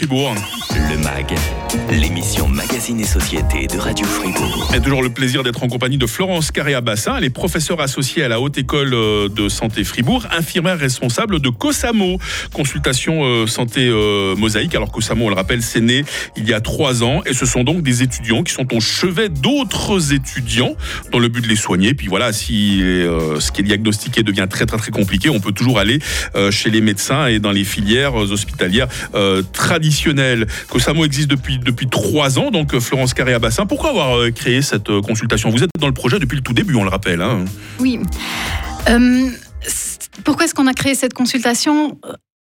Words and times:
Fribourg. 0.00 0.59
Le 0.90 0.96
MAG, 0.96 1.36
l'émission 1.92 2.48
Magazine 2.48 2.98
et 2.98 3.04
Société 3.04 3.68
de 3.68 3.78
Radio 3.78 4.04
Fribourg. 4.04 4.72
Et 4.74 4.80
toujours 4.80 5.02
le 5.02 5.10
plaisir 5.10 5.44
d'être 5.44 5.62
en 5.62 5.68
compagnie 5.68 5.98
de 5.98 6.06
Florence 6.06 6.50
Carré-Bassin. 6.50 7.16
Elle 7.18 7.24
est 7.24 7.30
professeure 7.30 7.80
associée 7.80 8.24
à 8.24 8.28
la 8.28 8.40
Haute 8.40 8.58
École 8.58 8.92
euh, 8.92 9.28
de 9.28 9.48
Santé 9.48 9.84
Fribourg, 9.84 10.26
infirmière 10.36 10.78
responsable 10.78 11.38
de 11.38 11.48
COSAMO, 11.48 12.18
consultation 12.52 13.24
euh, 13.24 13.46
santé 13.46 13.86
euh, 13.86 14.34
mosaïque. 14.34 14.74
Alors 14.74 14.90
COSAMO, 14.90 15.26
on 15.26 15.28
le 15.28 15.36
rappelle, 15.36 15.62
c'est 15.62 15.80
né 15.80 16.04
il 16.36 16.48
y 16.48 16.52
a 16.52 16.60
trois 16.60 17.04
ans 17.04 17.22
et 17.24 17.34
ce 17.34 17.46
sont 17.46 17.62
donc 17.62 17.82
des 17.82 18.02
étudiants 18.02 18.42
qui 18.42 18.52
sont 18.52 18.74
au 18.74 18.80
chevet 18.80 19.28
d'autres 19.28 20.12
étudiants 20.12 20.74
dans 21.12 21.20
le 21.20 21.28
but 21.28 21.42
de 21.42 21.48
les 21.48 21.56
soigner. 21.56 21.94
Puis 21.94 22.08
voilà, 22.08 22.32
si 22.32 22.80
ce 22.80 23.52
qui 23.52 23.60
est 23.60 23.64
diagnostiqué 23.64 24.24
devient 24.24 24.46
très 24.50 24.66
très 24.66 24.76
très 24.76 24.90
compliqué, 24.90 25.30
on 25.30 25.38
peut 25.38 25.52
toujours 25.52 25.78
aller 25.78 26.00
chez 26.50 26.70
les 26.70 26.80
médecins 26.80 27.26
et 27.26 27.38
dans 27.38 27.52
les 27.52 27.64
filières 27.64 28.14
hospitalières 28.14 28.88
traditionnelles 29.52 29.60
traditionnel. 29.70 30.46
COSAMO 30.80 31.04
existe 31.04 31.28
depuis, 31.28 31.58
depuis 31.58 31.88
trois 31.88 32.38
ans, 32.38 32.50
donc 32.50 32.72
euh, 32.72 32.80
Florence 32.80 33.12
Carré-Bassin. 33.12 33.66
Pourquoi 33.66 33.90
avoir 33.90 34.16
euh, 34.16 34.30
créé 34.30 34.62
cette 34.62 34.88
euh, 34.88 35.02
consultation? 35.02 35.50
Vous 35.50 35.62
êtes 35.62 35.68
dans 35.78 35.86
le 35.86 35.92
projet 35.92 36.18
depuis 36.18 36.36
le 36.36 36.42
tout 36.42 36.54
début, 36.54 36.74
on 36.74 36.84
le 36.84 36.88
rappelle. 36.88 37.20
Hein. 37.20 37.44
Oui. 37.80 38.00
pourquoi 40.24 40.46
est-ce 40.46 40.54
qu'on 40.54 40.66
a 40.66 40.72
créé 40.72 40.94
cette 40.94 41.12
consultation? 41.12 41.98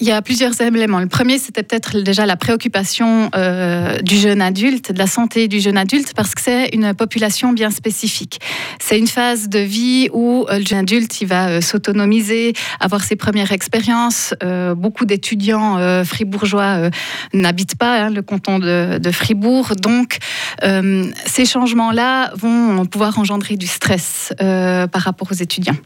Il 0.00 0.06
y 0.06 0.12
a 0.12 0.22
plusieurs 0.22 0.60
éléments. 0.60 1.00
Le 1.00 1.08
premier, 1.08 1.38
c'était 1.38 1.64
peut-être 1.64 1.98
déjà 1.98 2.24
la 2.24 2.36
préoccupation 2.36 3.30
euh, 3.34 4.00
du 4.00 4.16
jeune 4.16 4.40
adulte, 4.40 4.92
de 4.92 4.98
la 4.98 5.08
santé 5.08 5.48
du 5.48 5.58
jeune 5.58 5.76
adulte, 5.76 6.12
parce 6.14 6.36
que 6.36 6.40
c'est 6.40 6.68
une 6.72 6.94
population 6.94 7.52
bien 7.52 7.72
spécifique. 7.72 8.38
C'est 8.80 8.96
une 8.96 9.08
phase 9.08 9.48
de 9.48 9.58
vie 9.58 10.08
où 10.12 10.46
euh, 10.50 10.60
le 10.60 10.64
jeune 10.64 10.78
adulte, 10.78 11.20
il 11.20 11.26
va 11.26 11.48
euh, 11.48 11.60
s'autonomiser, 11.60 12.52
avoir 12.78 13.02
ses 13.02 13.16
premières 13.16 13.50
expériences. 13.50 14.34
beaucoup 14.76 15.04
d'étudiants 15.04 16.04
fribourgeois 16.04 16.90
n'habitent 17.32 17.76
pas 17.76 18.04
hein, 18.04 18.10
le 18.10 18.22
canton 18.22 18.58
de, 18.58 18.98
de, 18.98 19.10
Fribourg, 19.10 19.72
donc 19.76 20.18
ces 20.62 21.44
changements-là 21.44 22.32
vont 22.34 22.84
pouvoir 22.86 23.18
engendrer 23.18 23.56
du 23.56 23.66
stress 23.66 24.32
par 24.38 25.02
rapport 25.02 25.28
aux 25.30 25.34
étudiants. 25.34 25.76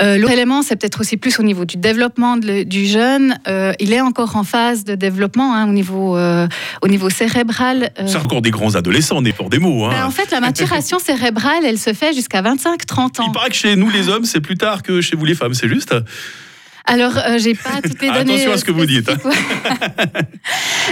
L'autre 0.00 0.32
élément, 0.32 0.62
c'est 0.62 0.76
peut-être 0.76 1.00
aussi 1.00 1.16
plus 1.16 1.38
au 1.38 1.42
niveau 1.42 1.64
du 1.64 1.76
développement 1.76 2.36
du 2.36 2.86
jeune 2.86 3.31
euh, 3.48 3.72
il 3.78 3.92
est 3.92 4.00
encore 4.00 4.36
en 4.36 4.44
phase 4.44 4.84
de 4.84 4.94
développement 4.94 5.54
hein, 5.54 5.68
au, 5.68 5.72
niveau, 5.72 6.16
euh, 6.16 6.46
au 6.82 6.88
niveau 6.88 7.10
cérébral. 7.10 7.90
Euh. 7.98 8.04
C'est 8.06 8.16
encore 8.16 8.42
des 8.42 8.50
grands 8.50 8.74
adolescents, 8.74 9.16
on 9.18 9.24
est 9.24 9.32
pour 9.32 9.50
des 9.50 9.58
mots. 9.58 9.84
Hein. 9.86 9.90
Ben, 9.90 10.06
en 10.06 10.10
fait, 10.10 10.30
la 10.30 10.40
maturation 10.40 10.98
cérébrale, 11.00 11.64
elle 11.64 11.78
se 11.78 11.92
fait 11.92 12.12
jusqu'à 12.12 12.42
25-30 12.42 13.20
ans. 13.20 13.24
Il 13.26 13.32
paraît 13.32 13.50
que 13.50 13.56
chez 13.56 13.76
nous, 13.76 13.90
les 13.90 14.08
hommes, 14.08 14.24
c'est 14.24 14.40
plus 14.40 14.56
tard 14.56 14.82
que 14.82 15.00
chez 15.00 15.16
vous, 15.16 15.24
les 15.24 15.34
femmes, 15.34 15.54
c'est 15.54 15.68
juste 15.68 15.94
alors, 16.84 17.16
euh, 17.16 17.38
j'ai 17.38 17.54
pas 17.54 17.80
toutes 17.82 18.00
les 18.02 18.10
données. 18.10 18.34
Attention 18.34 18.52
à 18.52 18.56
ce 18.56 18.64
que 18.64 18.72
vous 18.72 18.86
dites. 18.86 19.08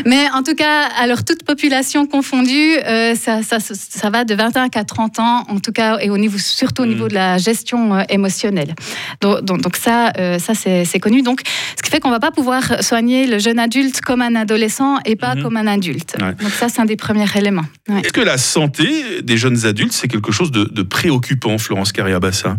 Mais 0.06 0.28
en 0.31 0.42
tout 0.42 0.55
cas, 0.55 0.89
alors 0.98 1.25
toute 1.25 1.45
population 1.45 2.06
confondue, 2.06 2.77
euh, 2.86 3.14
ça, 3.14 3.42
ça, 3.42 3.59
ça, 3.61 4.11
va 4.11 4.25
de 4.25 4.34
25 4.34 4.77
à 4.77 4.84
30 4.84 5.19
ans, 5.19 5.45
en 5.48 5.59
tout 5.59 5.72
cas, 5.72 5.98
et 6.00 6.11
au 6.11 6.19
niveau, 6.19 6.39
surtout 6.39 6.83
au 6.83 6.87
niveau 6.87 7.09
de 7.09 7.14
la 7.14 7.39
gestion 7.39 7.95
euh, 7.95 8.03
émotionnelle. 8.09 8.75
Donc, 9.20 9.45
donc, 9.45 9.77
ça, 9.77 10.12
ça 10.39 10.55
c'est 10.55 11.00
connu. 11.00 11.22
Donc, 11.22 11.42
ce 11.77 11.83
qui 11.83 11.91
fait 11.91 12.00
qu'on 12.00 12.11
va 12.11 12.20
pas 12.20 12.31
pouvoir 12.31 12.83
soigner 12.83 13.27
le 13.27 13.39
jeune 13.39 13.59
adulte 13.59 14.00
comme 14.00 14.22
un 14.22 14.34
adolescent 14.34 14.98
et 15.05 15.17
pas 15.17 15.34
mhm. 15.34 15.42
comme 15.42 15.56
un 15.56 15.67
adulte. 15.67 16.17
Donc 16.19 16.50
ça, 16.50 16.69
c'est 16.69 16.81
un 16.81 16.84
des 16.84 16.97
premiers 16.97 17.27
éléments. 17.37 17.65
Est-ce 17.89 18.12
que 18.12 18.20
la 18.20 18.39
santé 18.39 19.22
des 19.22 19.37
jeunes 19.37 19.67
adultes, 19.67 19.92
c'est 19.92 20.09
quelque 20.09 20.33
chose 20.33 20.50
de, 20.50 20.65
de 20.65 20.83
préoccupant, 20.83 21.59
Florence 21.59 21.92
Carrière-Bassin 21.92 22.59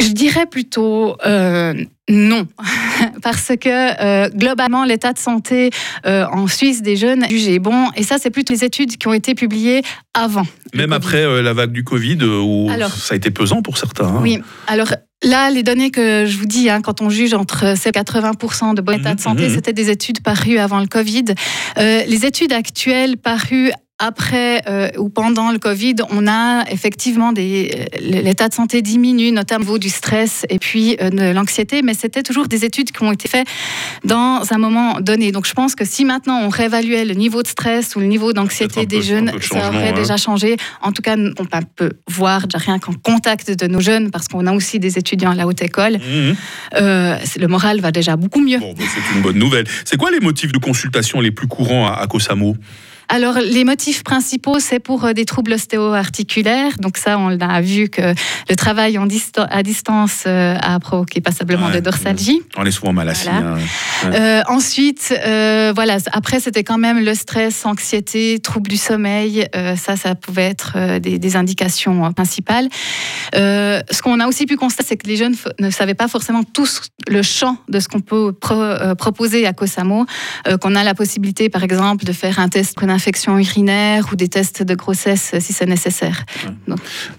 je 0.00 0.12
dirais 0.12 0.46
plutôt 0.46 1.16
euh, 1.26 1.74
non, 2.08 2.46
parce 3.22 3.52
que 3.60 3.68
euh, 3.68 4.28
globalement, 4.30 4.84
l'état 4.84 5.12
de 5.12 5.18
santé 5.18 5.70
euh, 6.06 6.26
en 6.32 6.46
Suisse 6.46 6.82
des 6.82 6.96
jeunes 6.96 7.24
est 7.24 7.30
jugé 7.30 7.58
bon, 7.58 7.90
et 7.96 8.02
ça, 8.02 8.16
c'est 8.18 8.30
plutôt 8.30 8.52
les 8.52 8.64
études 8.64 8.96
qui 8.96 9.06
ont 9.08 9.12
été 9.12 9.34
publiées 9.34 9.82
avant. 10.14 10.46
Même 10.74 10.92
après 10.92 11.42
la 11.42 11.52
vague 11.52 11.72
du 11.72 11.84
Covid, 11.84 12.18
où 12.22 12.68
ça 12.96 13.14
a 13.14 13.16
été 13.16 13.30
pesant 13.30 13.62
pour 13.62 13.78
certains. 13.78 14.06
Hein. 14.06 14.20
Oui, 14.22 14.40
alors 14.66 14.92
Là, 15.22 15.50
les 15.50 15.62
données 15.62 15.90
que 15.90 16.24
je 16.24 16.38
vous 16.38 16.46
dis, 16.46 16.70
hein, 16.70 16.80
quand 16.80 17.02
on 17.02 17.10
juge 17.10 17.34
entre 17.34 17.74
80% 17.74 18.74
de 18.74 18.80
bon 18.80 18.98
état 18.98 19.14
de 19.14 19.20
santé, 19.20 19.42
mmh, 19.42 19.46
mmh. 19.50 19.54
c'était 19.54 19.72
des 19.74 19.90
études 19.90 20.22
parues 20.22 20.56
avant 20.56 20.80
le 20.80 20.86
Covid. 20.86 21.26
les 21.76 22.24
études 22.24 22.54
actuelles 22.54 23.18
parues 23.18 23.70
après 24.00 24.62
euh, 24.66 24.88
ou 24.98 25.10
pendant 25.10 25.52
le 25.52 25.58
Covid, 25.58 25.96
on 26.10 26.26
a 26.26 26.64
effectivement 26.70 27.32
des 27.32 27.70
euh, 27.94 27.98
l'état 28.00 28.48
de 28.48 28.54
santé 28.54 28.80
diminue, 28.80 29.30
notamment 29.30 29.60
au 29.60 29.66
niveau 29.66 29.78
du 29.78 29.90
stress 29.90 30.46
et 30.48 30.58
puis 30.58 30.96
euh, 31.00 31.10
de 31.10 31.34
l'anxiété, 31.34 31.82
mais 31.82 31.92
c'était 31.92 32.22
toujours 32.22 32.48
des 32.48 32.64
études 32.64 32.92
qui 32.92 33.02
ont 33.02 33.12
été 33.12 33.28
faites 33.28 33.46
dans 34.02 34.42
un 34.50 34.58
moment 34.58 35.00
donné. 35.00 35.32
Donc 35.32 35.46
je 35.46 35.52
pense 35.52 35.74
que 35.74 35.84
si 35.84 36.06
maintenant 36.06 36.40
on 36.40 36.48
réévaluait 36.48 37.04
le 37.04 37.12
niveau 37.12 37.42
de 37.42 37.46
stress 37.46 37.94
ou 37.94 38.00
le 38.00 38.06
niveau 38.06 38.32
d'anxiété 38.32 38.86
des 38.86 39.02
jeunes, 39.02 39.32
ça 39.42 39.68
aurait 39.68 39.92
déjà 39.92 40.16
changé. 40.16 40.56
En 40.80 40.92
tout 40.92 41.02
cas, 41.02 41.16
on 41.18 41.44
peut 41.76 41.92
voir 42.08 42.46
déjà 42.46 42.58
rien 42.58 42.78
qu'en 42.78 42.94
contact 42.94 43.50
de 43.50 43.66
nos 43.66 43.80
jeunes, 43.80 44.10
parce 44.10 44.28
qu'on 44.28 44.46
a 44.46 44.52
aussi 44.52 44.78
des 44.78 44.96
étudiants 44.96 45.32
à 45.32 45.34
la 45.34 45.46
haute 45.46 45.60
école, 45.60 45.98
mmh. 45.98 46.32
le 46.72 47.46
moral 47.46 47.80
va 47.80 47.92
déjà 47.92 48.16
beaucoup 48.16 48.40
mieux. 48.40 48.58
Bon, 48.58 48.72
bah, 48.72 48.84
c'est 48.88 49.14
une 49.14 49.22
bonne 49.22 49.38
nouvelle. 49.38 49.66
C'est 49.84 49.98
quoi 49.98 50.10
les 50.10 50.20
motifs 50.20 50.52
de 50.52 50.58
consultation 50.58 51.20
les 51.20 51.30
plus 51.30 51.48
courants 51.48 51.86
à, 51.86 51.92
à 51.92 52.06
Kosamo 52.06 52.56
alors, 53.12 53.38
les 53.38 53.64
motifs 53.64 54.04
principaux, 54.04 54.60
c'est 54.60 54.78
pour 54.78 55.04
euh, 55.04 55.12
des 55.12 55.24
troubles 55.24 55.52
ostéo-articulaires. 55.52 56.78
Donc 56.78 56.96
ça, 56.96 57.18
on 57.18 57.40
a 57.40 57.60
vu 57.60 57.88
que 57.88 58.14
le 58.48 58.56
travail 58.56 58.98
en 58.98 59.08
à 59.50 59.62
distance 59.64 60.24
euh, 60.28 60.54
a 60.62 60.78
provoqué 60.78 61.20
passablement 61.20 61.70
de 61.70 61.80
dorsalgie. 61.80 62.40
On 62.56 62.64
est 62.64 62.70
souvent 62.70 62.92
mal 62.92 63.08
assis. 63.08 63.28
Hein. 63.28 63.58
Euh, 64.04 64.42
ensuite, 64.48 65.12
voilà, 65.74 65.98
après, 66.12 66.38
c'était 66.38 66.62
quand 66.62 66.78
même 66.78 67.04
le 67.04 67.14
stress, 67.14 67.66
anxiété, 67.66 68.38
troubles 68.38 68.70
du 68.70 68.76
sommeil. 68.76 69.48
ça, 69.76 69.96
ça 69.96 70.14
pouvait 70.14 70.46
être 70.46 70.98
des, 70.98 71.36
indications 71.36 72.12
principales. 72.12 72.68
Ce 73.32 74.02
qu'on 74.02 74.20
a 74.20 74.26
aussi 74.26 74.46
pu 74.46 74.56
constater, 74.56 74.88
c'est 74.90 74.96
que 74.96 75.06
les 75.06 75.16
jeunes 75.16 75.36
ne 75.58 75.70
savaient 75.70 75.94
pas 75.94 76.08
forcément 76.08 76.42
tous 76.42 76.82
le 77.08 77.22
champ 77.22 77.58
de 77.68 77.80
ce 77.80 77.88
qu'on 77.88 78.00
peut 78.00 78.34
proposer 78.98 79.46
à 79.46 79.52
COSAMO, 79.52 80.06
qu'on 80.60 80.74
a 80.74 80.84
la 80.84 80.94
possibilité, 80.94 81.48
par 81.48 81.62
exemple, 81.62 82.04
de 82.04 82.12
faire 82.12 82.38
un 82.38 82.48
test 82.48 82.76
infection 82.90 83.38
urinaire 83.38 84.08
ou 84.12 84.16
des 84.16 84.28
tests 84.28 84.62
de 84.62 84.74
grossesse 84.74 85.34
si 85.38 85.52
c'est 85.52 85.66
nécessaire. 85.66 86.24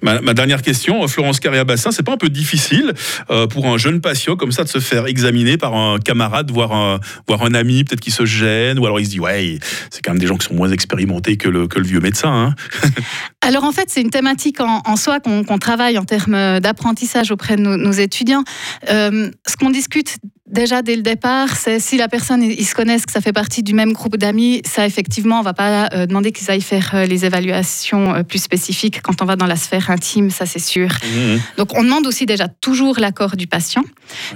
Ma, 0.02 0.20
dernière 0.34 0.62
question, 0.62 1.08
Florence 1.08 1.40
Carrière-Bassin, 1.40 1.92
c'est 1.92 2.04
pas 2.04 2.14
un 2.14 2.18
peu 2.18 2.30
difficile 2.30 2.94
euh, 3.30 3.48
pour 3.48 3.68
un 3.68 3.78
jeune 3.78 4.02
patient 4.02 4.36
comme 4.36 4.52
ça 4.52 4.64
de 4.64 4.70
se 4.70 4.80
faire 4.80 5.08
examiner 5.08 5.58
par 5.58 5.74
un 5.76 6.00
camarade, 6.00 6.52
voire 6.52 6.74
un, 6.74 7.00
voire 7.28 7.44
un 7.44 7.54
ami, 7.54 7.84
peut-être 7.84 8.02
qui 8.02 8.12
se 8.12 8.26
gêne, 8.26 8.80
ou 8.80 8.86
alors 8.86 9.00
il 9.00 9.06
se 9.06 9.12
dit 9.12 9.20
ouais, 9.20 9.60
c'est 9.90 10.02
quand 10.02 10.12
même 10.12 10.20
des 10.20 10.28
gens 10.28 10.38
qui 10.38 10.48
sont 10.48 10.56
moins 10.56 10.72
expérimentés 10.72 11.38
que 11.38 11.50
le, 11.50 11.68
que 11.68 11.80
le 11.80 11.86
vieux 11.86 12.00
médecin. 12.00 12.32
Hein. 12.32 12.56
alors 13.52 13.66
en 13.66 13.72
fait, 13.72 13.90
c'est 13.90 14.02
une 14.02 14.10
thématique 14.10 14.60
en, 14.62 14.96
soi 14.96 15.20
qu'on 15.20 15.58
travaille 15.58 15.98
en 15.98 16.06
termes 16.06 16.60
d'apprentissage 16.60 17.32
auprès 17.32 17.58
de 17.58 17.62
nos, 17.62 17.92
étudiants. 17.92 18.44
Euh, 18.90 19.30
ce 19.46 19.58
qu'on 19.58 19.70
discute 19.70 20.18
déjà 20.52 20.82
dès 20.82 20.96
le 20.96 21.02
départ, 21.02 21.56
c'est 21.56 21.80
si 21.80 21.98
la 21.98 22.08
personne, 22.08 22.44
ils 22.44 22.66
se 22.66 22.76
connaissent, 22.76 23.06
que 23.06 23.12
ça 23.12 23.22
fait 23.22 23.34
partie 23.34 23.64
du 23.64 23.74
même 23.74 23.94
groupe 23.94 24.18
d'amis, 24.18 24.62
ça 24.66 24.86
effectivement, 24.86 25.40
on 25.40 25.44
va 25.44 25.54
pas 25.54 25.88
euh, 25.94 26.06
demander 26.06 26.32
qu'ils 26.32 26.52
aillent 26.52 26.62
faire 26.62 26.92
euh, 26.94 27.06
les 27.06 27.26
évaluations 27.26 28.14
euh, 28.14 28.24
plus 28.24 28.40
spécifiques 28.40 29.02
quand 29.02 29.22
on 29.22 29.26
va 29.26 29.36
dans 29.36 29.46
la 29.46 29.56
sphère 29.56 29.90
intime, 29.90 30.30
ça 30.30 30.46
c'est 30.46 30.60
sûr. 30.60 30.90
Mmh. 30.90 31.38
Donc 31.58 31.78
on 31.78 31.84
demande 31.84 32.06
aussi 32.06 32.26
déjà 32.26 32.48
toujours 32.48 33.00
l'accord 33.00 33.36
du 33.38 33.48
patient. 33.48 33.84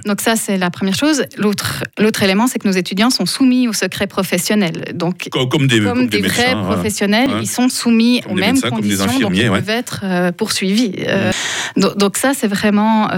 Donc 0.06 0.22
ça 0.22 0.36
c'est 0.36 0.58
la 0.58 0.70
première 0.70 0.96
chose. 0.96 1.26
L'autre, 1.38 1.84
l'autre 2.00 2.24
élément, 2.24 2.47
c'est 2.47 2.59
que 2.59 2.68
nos 2.68 2.74
étudiants 2.74 3.09
sont 3.09 3.26
soumis 3.26 3.68
au 3.68 3.74
secret 3.74 4.08
professionnel. 4.08 4.94
Donc 4.94 5.28
comme, 5.32 5.68
des, 5.68 5.80
des, 5.80 6.22
vrais 6.22 6.56
professionnels, 6.64 7.30
ils 7.42 7.50
sont 7.50 7.70
soumis 7.70 8.22
aux 8.30 8.36
mêmes 8.36 8.59
conditions, 8.62 9.20
donc 9.20 9.36
ils 9.36 9.50
peuvent 9.50 9.70
être 9.70 10.32
poursuivis. 10.38 10.94
donc, 11.76 11.97
donc, 11.97 12.18
ça 12.18 12.34
c'est 12.34 12.47
vraiment, 12.47 13.09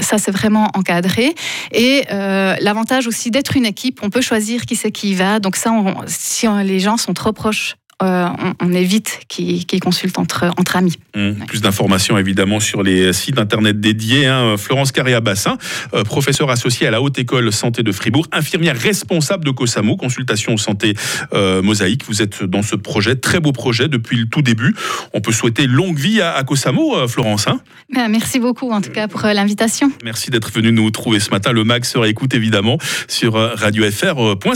ça 0.00 0.18
c'est 0.18 0.30
vraiment 0.30 0.68
encadré 0.74 1.34
et 1.72 2.04
euh, 2.10 2.56
l'avantage 2.60 3.06
aussi 3.06 3.30
d'être 3.30 3.56
une 3.56 3.66
équipe, 3.66 4.00
on 4.02 4.10
peut 4.10 4.20
choisir 4.20 4.66
qui 4.66 4.76
c'est 4.76 4.92
qui 4.92 5.10
y 5.10 5.14
va. 5.14 5.40
Donc 5.40 5.56
ça, 5.56 5.72
si 6.06 6.46
les 6.64 6.80
gens 6.80 6.96
sont 6.96 7.14
trop 7.14 7.32
proches 7.32 7.76
euh, 8.02 8.28
on, 8.60 8.72
évite 8.72 9.20
qu'ils 9.28 9.80
consultent 9.80 10.18
entre, 10.18 10.46
entre 10.56 10.76
amis. 10.76 10.96
Mmh. 11.14 11.44
Plus 11.46 11.60
d'informations 11.60 12.16
évidemment 12.16 12.58
sur 12.58 12.82
les 12.82 13.12
sites 13.12 13.38
internet 13.38 13.78
dédiés. 13.78 14.26
Hein. 14.26 14.56
Florence 14.56 14.90
Carré-Bassin, 14.92 15.58
euh, 15.92 16.02
professeure 16.02 16.50
associée 16.50 16.86
à 16.86 16.90
la 16.90 17.02
Haute 17.02 17.18
École 17.18 17.52
Santé 17.52 17.82
de 17.82 17.92
Fribourg, 17.92 18.26
infirmière 18.32 18.76
responsable 18.76 19.44
de 19.44 19.50
COSAMO, 19.50 19.96
consultation 19.96 20.56
santé 20.56 20.94
euh, 21.34 21.60
mosaïque. 21.62 22.04
Vous 22.06 22.22
êtes 22.22 22.42
dans 22.42 22.62
ce 22.62 22.74
projet, 22.74 23.16
très 23.16 23.38
beau 23.38 23.52
projet 23.52 23.88
depuis 23.88 24.16
le 24.16 24.26
tout 24.26 24.42
début. 24.42 24.74
On 25.12 25.20
peut 25.20 25.32
souhaiter 25.32 25.66
longue 25.66 25.98
vie 25.98 26.22
à, 26.22 26.42
COSAMO, 26.42 27.06
Florence. 27.06 27.48
Hein. 27.48 27.60
Ben, 27.92 28.08
merci 28.08 28.38
beaucoup 28.38 28.70
en 28.70 28.80
tout 28.80 28.92
cas 28.92 29.08
pour 29.08 29.22
l'invitation. 29.22 29.92
Merci 30.04 30.30
d'être 30.30 30.50
venu 30.50 30.72
nous 30.72 30.90
trouver 30.90 31.20
ce 31.20 31.30
matin. 31.30 31.52
Le 31.52 31.64
MAG 31.64 31.84
sera 31.84 32.08
écoute 32.08 32.34
évidemment 32.34 32.78
sur 33.08 33.34
radiofr.ca. 33.34 34.40